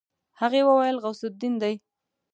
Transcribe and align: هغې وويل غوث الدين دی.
هغې 0.39 0.61
وويل 0.67 0.97
غوث 1.03 1.21
الدين 1.29 1.53
دی. 1.63 1.75